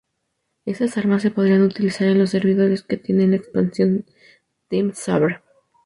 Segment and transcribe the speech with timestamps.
[0.65, 4.03] Esas armas se podrán utilizar en los servidores que tienen la expansión
[4.67, 5.43] team sabre.